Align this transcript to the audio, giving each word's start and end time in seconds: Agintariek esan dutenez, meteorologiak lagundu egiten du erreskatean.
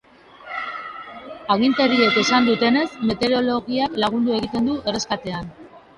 Agintariek 1.57 2.17
esan 2.23 2.49
dutenez, 2.49 2.87
meteorologiak 3.11 4.01
lagundu 4.05 4.37
egiten 4.39 4.71
du 4.71 4.79
erreskatean. 4.93 5.55